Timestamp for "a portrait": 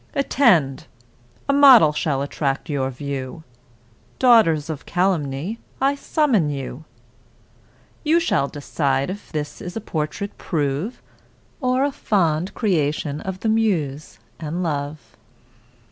9.61-10.39